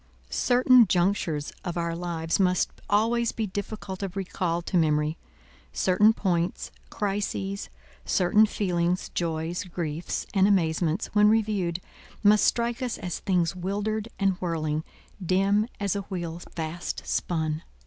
[0.31, 5.15] Certain junctures of our lives must always be difficult of recall to memory.
[5.73, 7.69] Certain points, crises,
[8.03, 11.79] certain feelings, joys, griefs, and amazements, when reviewed,
[12.23, 14.83] must strike us as things wildered and whirling,
[15.23, 17.61] dim as a wheel fast spun.